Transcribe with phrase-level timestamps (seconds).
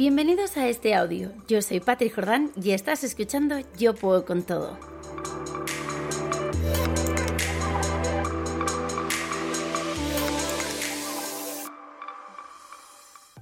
[0.00, 1.30] Bienvenidos a este audio.
[1.46, 4.78] Yo soy Patrick Jordán y estás escuchando Yo Puedo con Todo.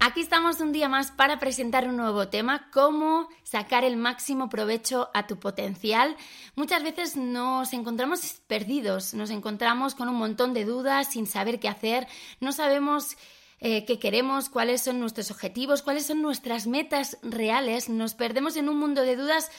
[0.01, 5.11] Aquí estamos un día más para presentar un nuevo tema, cómo sacar el máximo provecho
[5.15, 6.17] a tu potencial.
[6.57, 11.69] Muchas veces nos encontramos perdidos, nos encontramos con un montón de dudas, sin saber qué
[11.69, 12.09] hacer,
[12.41, 13.17] no sabemos
[13.61, 18.69] eh, qué queremos, cuáles son nuestros objetivos, cuáles son nuestras metas reales, nos perdemos en
[18.69, 19.51] un mundo de dudas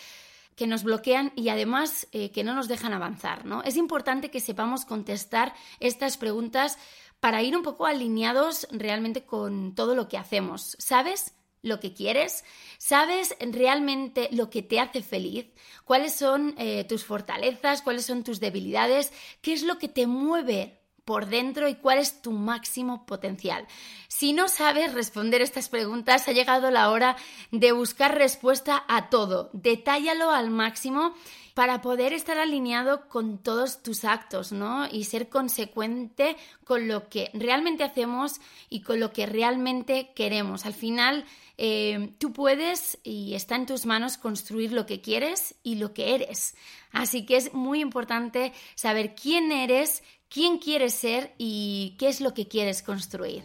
[0.55, 3.45] que nos bloquean y además eh, que no nos dejan avanzar.
[3.45, 3.63] ¿no?
[3.63, 6.77] Es importante que sepamos contestar estas preguntas
[7.19, 10.75] para ir un poco alineados realmente con todo lo que hacemos.
[10.79, 11.33] ¿Sabes?
[11.61, 12.45] lo que quieres,
[12.77, 15.47] sabes realmente lo que te hace feliz,
[15.83, 20.78] cuáles son eh, tus fortalezas, cuáles son tus debilidades, qué es lo que te mueve
[21.09, 23.65] por dentro y cuál es tu máximo potencial.
[24.07, 27.15] Si no sabes responder estas preguntas, ha llegado la hora
[27.49, 29.49] de buscar respuesta a todo.
[29.53, 31.15] Detállalo al máximo
[31.55, 34.87] para poder estar alineado con todos tus actos, ¿no?
[34.91, 38.39] Y ser consecuente con lo que realmente hacemos
[38.69, 40.67] y con lo que realmente queremos.
[40.67, 41.25] Al final,
[41.57, 46.13] eh, tú puedes y está en tus manos construir lo que quieres y lo que
[46.13, 46.55] eres.
[46.91, 52.33] Así que es muy importante saber quién eres, quién quieres ser y qué es lo
[52.33, 53.43] que quieres construir.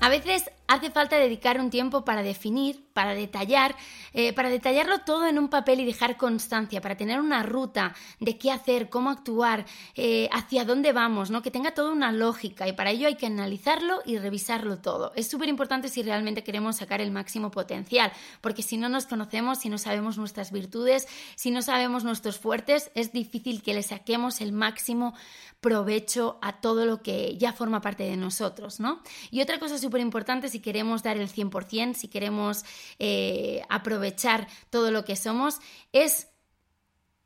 [0.00, 3.76] A veces hace falta dedicar un tiempo para definir, para detallar,
[4.12, 8.38] eh, para detallarlo todo en un papel y dejar constancia, para tener una ruta de
[8.38, 11.42] qué hacer, cómo actuar, eh, hacia dónde vamos, ¿no?
[11.42, 15.12] Que tenga toda una lógica y para ello hay que analizarlo y revisarlo todo.
[15.16, 19.58] Es súper importante si realmente queremos sacar el máximo potencial, porque si no nos conocemos,
[19.58, 24.40] si no sabemos nuestras virtudes, si no sabemos nuestros fuertes, es difícil que le saquemos
[24.40, 25.14] el máximo
[25.60, 29.00] provecho a todo lo que ya forma parte de nosotros, ¿no?
[29.30, 32.64] Y otra cosa súper importante si queremos dar el 100%, si queremos
[33.00, 35.58] eh, aprovechar todo lo que somos,
[35.92, 36.28] es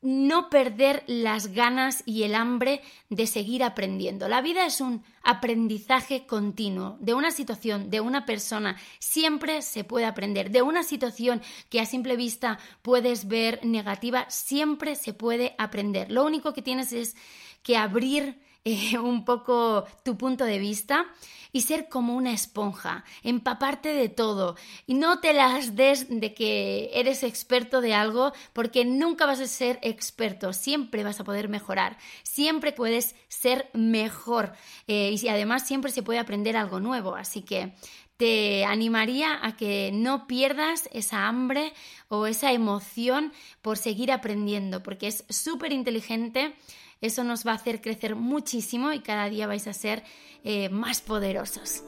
[0.01, 4.27] no perder las ganas y el hambre de seguir aprendiendo.
[4.27, 8.77] La vida es un aprendizaje continuo de una situación, de una persona.
[8.97, 10.49] Siempre se puede aprender.
[10.49, 16.09] De una situación que a simple vista puedes ver negativa, siempre se puede aprender.
[16.11, 17.15] Lo único que tienes es
[17.61, 21.05] que abrir eh, un poco tu punto de vista
[21.51, 24.55] y ser como una esponja, empaparte de todo.
[24.85, 29.47] Y no te las des de que eres experto de algo porque nunca vas a
[29.47, 34.53] ser experto, siempre vas a poder mejorar, siempre puedes ser mejor.
[34.87, 37.73] Eh, y además siempre se puede aprender algo nuevo, así que
[38.19, 41.71] te animaría a que no pierdas esa hambre
[42.09, 43.31] o esa emoción
[43.61, 46.53] por seguir aprendiendo, porque es súper inteligente
[47.01, 50.03] eso nos va a hacer crecer muchísimo y cada día vais a ser
[50.43, 51.83] eh, más poderosos.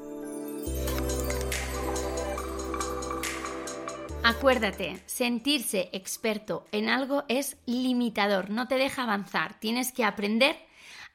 [4.23, 10.57] Acuérdate, sentirse experto en algo es limitador, no te deja avanzar, tienes que aprender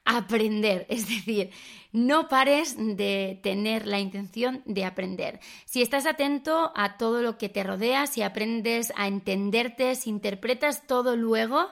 [0.07, 1.51] aprender, es decir,
[1.91, 5.39] no pares de tener la intención de aprender.
[5.65, 10.87] Si estás atento a todo lo que te rodea, si aprendes a entenderte, si interpretas
[10.87, 11.69] todo luego,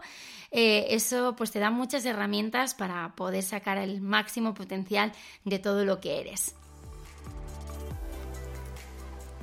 [0.58, 5.12] eh, eso pues te da muchas herramientas para poder sacar el máximo potencial
[5.44, 6.56] de todo lo que eres.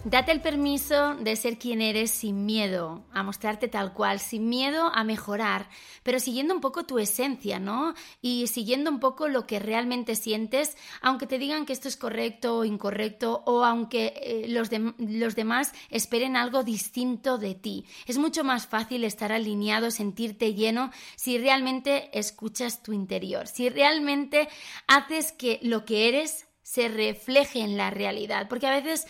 [0.05, 4.91] Date el permiso de ser quien eres sin miedo a mostrarte tal cual, sin miedo
[4.93, 5.69] a mejorar,
[6.03, 7.95] pero siguiendo un poco tu esencia, ¿no?
[8.21, 12.59] Y siguiendo un poco lo que realmente sientes, aunque te digan que esto es correcto
[12.59, 17.85] o incorrecto, o aunque eh, los, los demás esperen algo distinto de ti.
[18.09, 24.49] Es mucho más fácil estar alineado, sentirte lleno, si realmente escuchas tu interior, si realmente
[24.89, 29.07] haces que lo que eres se refleje en la realidad, porque a veces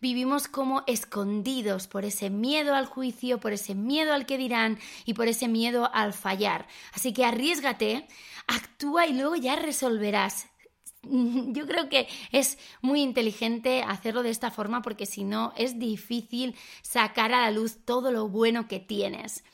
[0.00, 5.14] vivimos como escondidos por ese miedo al juicio, por ese miedo al que dirán y
[5.14, 6.66] por ese miedo al fallar.
[6.92, 8.06] Así que arriesgate,
[8.46, 10.48] actúa y luego ya resolverás.
[11.02, 16.54] Yo creo que es muy inteligente hacerlo de esta forma porque si no es difícil
[16.82, 19.44] sacar a la luz todo lo bueno que tienes.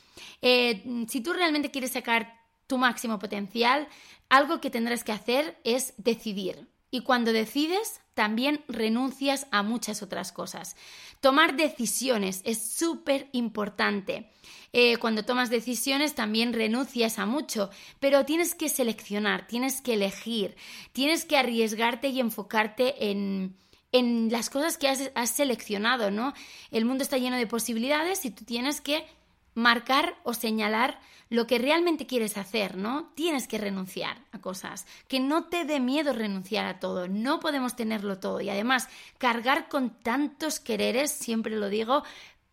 [0.41, 3.89] Eh, si tú realmente quieres sacar tu máximo potencial,
[4.29, 6.72] algo que tendrás que hacer es decidir.
[6.93, 10.77] Y cuando decides, también renuncias a muchas otras cosas.
[11.21, 14.31] Tomar decisiones es súper importante.
[14.75, 20.55] Eh, cuando tomas decisiones también renuncias a mucho, pero tienes que seleccionar, tienes que elegir,
[20.93, 23.57] tienes que arriesgarte y enfocarte en,
[23.93, 26.35] en las cosas que has, has seleccionado, ¿no?
[26.71, 29.07] El mundo está lleno de posibilidades y tú tienes que
[29.55, 31.01] marcar o señalar
[31.33, 33.11] lo que realmente quieres hacer, ¿no?
[33.15, 37.75] Tienes que renunciar a cosas, que no te dé miedo renunciar a todo, no podemos
[37.75, 42.03] tenerlo todo y además cargar con tantos quereres, siempre lo digo,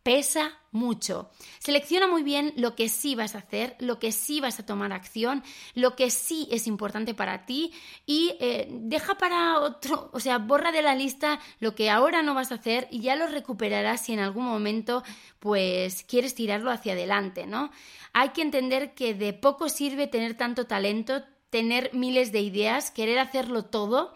[0.09, 1.29] pesa mucho.
[1.59, 4.91] Selecciona muy bien lo que sí vas a hacer, lo que sí vas a tomar
[4.91, 5.43] acción,
[5.75, 7.73] lo que sí es importante para ti
[8.07, 12.33] y eh, deja para otro, o sea, borra de la lista lo que ahora no
[12.33, 15.03] vas a hacer y ya lo recuperarás si en algún momento
[15.37, 17.69] pues quieres tirarlo hacia adelante, ¿no?
[18.11, 21.21] Hay que entender que de poco sirve tener tanto talento,
[21.51, 24.15] tener miles de ideas, querer hacerlo todo,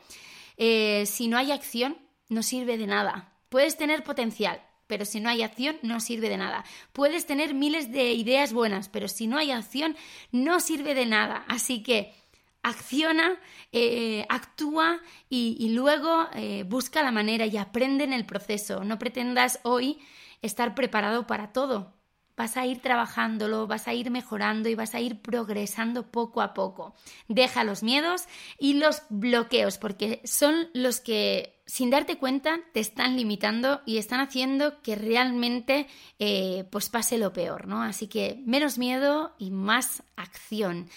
[0.58, 2.00] eh, si no hay acción,
[2.30, 3.38] no sirve de nada.
[3.50, 4.60] Puedes tener potencial,
[4.94, 6.64] pero si no hay acción no sirve de nada.
[6.92, 9.96] Puedes tener miles de ideas buenas, pero si no hay acción
[10.32, 11.46] no sirve de nada.
[11.48, 12.14] Así que
[12.62, 13.40] acciona,
[13.72, 15.00] eh, actúa
[15.32, 18.84] y, luego eh, busca la manera y aprende en el proceso.
[18.84, 19.98] No pretendas hoy
[20.44, 21.92] estar preparado para todo.
[22.36, 26.54] Vas a ir trabajándolo, vas a ir mejorando y vas a ir progresando poco a
[26.54, 26.96] poco.
[27.28, 28.24] Deja los miedos
[28.58, 34.20] y los bloqueos, porque son los que, sin darte cuenta, te están limitando y están
[34.20, 35.88] haciendo que realmente
[36.20, 37.84] eh, pues pase lo peor, ¿no?
[37.84, 40.90] Así que menos miedo y más acción.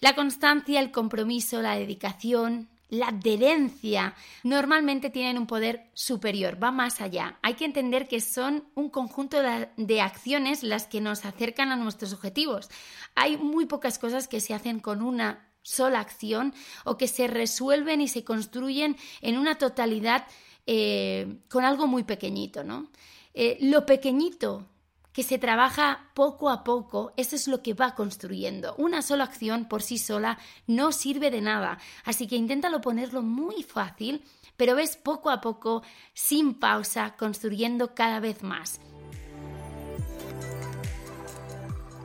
[0.00, 7.00] La constancia, el compromiso, la dedicación, la adherencia normalmente tienen un poder superior, va más
[7.00, 7.38] allá.
[7.42, 9.38] Hay que entender que son un conjunto
[9.76, 12.68] de, acciones las que nos acercan a nuestros objetivos.
[13.14, 16.54] Hay muy pocas cosas que se hacen con una sola acción
[16.84, 20.26] o que se resuelven y se construyen en una totalidad
[20.66, 22.90] eh, con algo muy pequeñito, ¿no?
[23.32, 24.68] Eh, lo pequeñito
[25.14, 28.74] que se trabaja poco a poco, eso es lo que va construyendo.
[28.76, 33.62] Una sola acción por sí sola no sirve de nada, así que inténtalo ponerlo muy
[33.62, 34.24] fácil,
[34.56, 35.84] pero ves poco a poco,
[36.14, 38.80] sin pausa, construyendo cada vez más.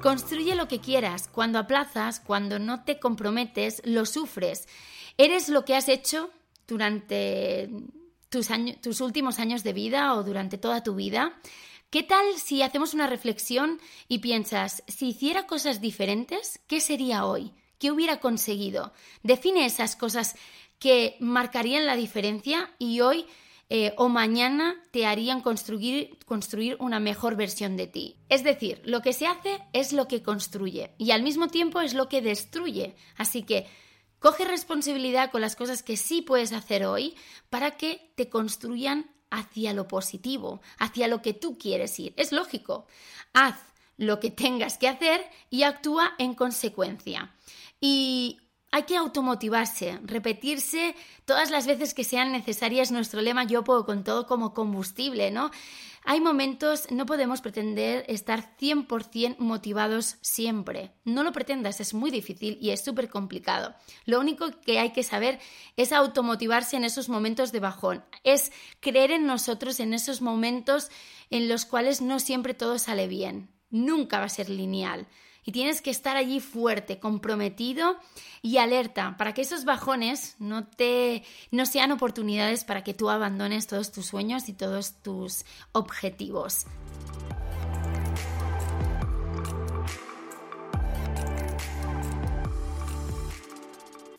[0.03, 1.27] Construye lo que quieras.
[1.27, 4.67] Cuando aplazas, cuando no te comprometes, lo sufres.
[5.17, 6.29] Eres lo que has hecho
[6.67, 7.69] durante
[8.29, 8.49] tus,
[8.81, 11.33] tus últimos años de vida o durante toda tu vida.
[11.89, 17.51] ¿Qué tal si hacemos una reflexión y piensas, si hiciera cosas diferentes, ¿qué sería hoy?
[17.79, 18.93] ¿Qué hubiera conseguido?
[19.23, 20.35] Define esas cosas
[20.77, 23.25] que marcarían la diferencia y hoy
[23.69, 28.17] eh, o mañana te harían construir, construir una mejor versión de ti.
[28.29, 31.95] Es decir, lo que se hace es lo que construye y al mismo tiempo es
[31.95, 32.95] lo que destruye.
[33.15, 33.65] Así que
[34.19, 37.15] coge responsabilidad con las cosas que sí puedes hacer hoy
[37.49, 42.13] para que te construyan hacia lo positivo, hacia lo que tú quieres ir.
[42.17, 42.87] Es lógico.
[43.33, 43.55] Haz
[43.97, 47.33] lo que tengas que hacer y actúa en consecuencia.
[47.81, 48.39] Y
[48.71, 50.95] hay que automotivarse, repetirse
[51.25, 55.51] todas las veces que sean necesarias nuestro lema yo puedo con todo como combustible, ¿no?
[56.05, 60.91] Hay momentos, no podemos pretender estar 100% motivados siempre.
[61.05, 63.75] No lo pretendas, es muy difícil y es súper complicado.
[64.05, 65.39] Lo único que hay que saber
[65.77, 70.89] es automotivarse en esos momentos de bajón, es creer en nosotros en esos momentos
[71.29, 73.49] en los cuales no siempre todo sale bien.
[73.69, 75.07] Nunca va a ser lineal
[75.45, 77.97] y tienes que estar allí fuerte, comprometido
[78.41, 83.67] y alerta para que esos bajones no te no sean oportunidades para que tú abandones
[83.67, 86.65] todos tus sueños y todos tus objetivos.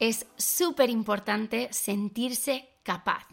[0.00, 3.26] Es súper importante sentirse capaz.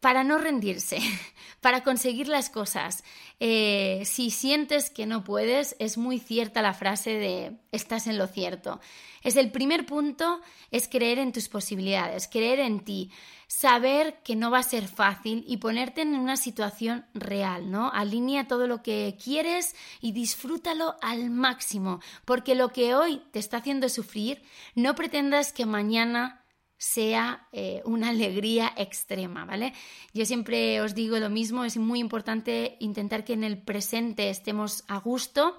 [0.00, 0.98] Para no rendirse,
[1.60, 3.04] para conseguir las cosas.
[3.38, 8.26] Eh, si sientes que no puedes, es muy cierta la frase de estás en lo
[8.26, 8.80] cierto.
[9.22, 10.40] Es el primer punto,
[10.70, 13.10] es creer en tus posibilidades, creer en ti,
[13.46, 17.90] saber que no va a ser fácil y ponerte en una situación real, ¿no?
[17.92, 23.58] Alinea todo lo que quieres y disfrútalo al máximo, porque lo que hoy te está
[23.58, 24.42] haciendo sufrir,
[24.74, 26.39] no pretendas que mañana
[26.80, 29.74] sea eh, una alegría extrema, ¿vale?
[30.14, 34.82] Yo siempre os digo lo mismo, es muy importante intentar que en el presente estemos
[34.88, 35.58] a gusto,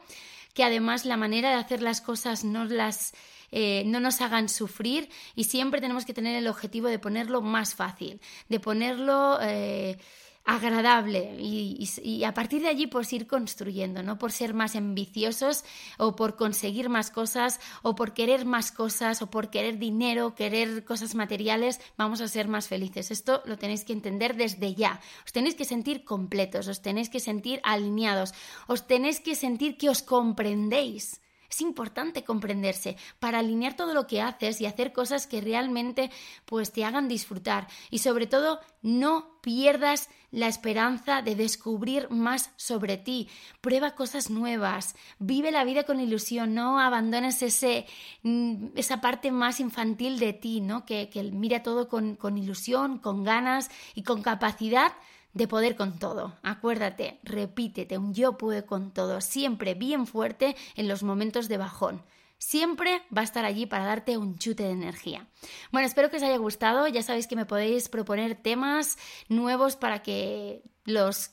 [0.55, 3.13] que además la manera de hacer las cosas no las
[3.51, 7.75] eh, no nos hagan sufrir y siempre tenemos que tener el objetivo de ponerlo más
[7.75, 9.99] fácil, de ponerlo eh,
[10.43, 15.63] agradable y, a partir de allí pues ir construyendo, no por ser más ambiciosos
[15.98, 20.83] o por conseguir más cosas o por querer más cosas o por querer dinero, querer
[20.83, 23.12] cosas materiales, vamos a ser más felices.
[23.12, 25.00] Esto lo tenéis que entender desde ya.
[25.25, 28.33] Os tenéis que sentir completos, os tenéis que sentir alineados,
[28.67, 31.21] os tenéis que sentir que os comprendéis.
[31.51, 36.10] Es importante comprenderse para alinear todo lo que haces y hacer cosas que realmente
[36.46, 42.96] pues te hagan disfrutar y sobre todo no pierdas la esperanza de descubrir más sobre
[42.96, 43.27] ti.
[43.60, 47.86] Prueba cosas nuevas, vive la vida con ilusión, no abandones ese,
[48.24, 50.86] mm, esa parte más infantil de ti, ¿no?
[50.86, 54.93] que, que mira todo con, con ilusión, con ganas y con capacidad
[55.33, 56.35] de poder con todo.
[56.43, 62.03] Acuérdate, repítete, un yo puedo con todo, siempre bien fuerte en los momentos de bajón.
[62.38, 65.27] Siempre va a estar allí para darte un chute de energía.
[65.71, 66.88] Bueno, espero que os haya gustado.
[66.88, 68.97] Ya sabéis que me podéis proponer temas
[69.29, 71.29] nuevos para que los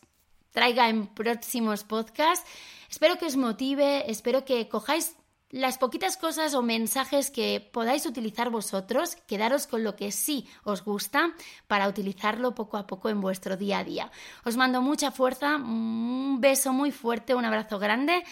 [0.50, 2.46] traiga en próximos podcasts.
[2.90, 5.14] Espero que os motive, espero que cojáis
[5.50, 10.84] las poquitas cosas o mensajes que podáis utilizar vosotros, quedaros con lo que sí os
[10.84, 11.32] gusta
[11.66, 14.10] para utilizarlo poco a poco en vuestro día a día.
[14.44, 18.24] Os mando mucha fuerza, un beso muy fuerte, un abrazo grande.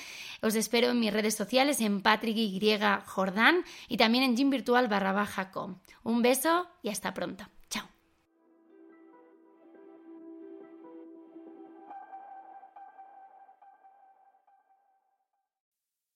[0.43, 2.61] Os espero en mis redes sociales en Patrick Y
[3.07, 5.07] Jordán y también en Gym Virtual barra.
[6.03, 7.47] Un beso y hasta pronto.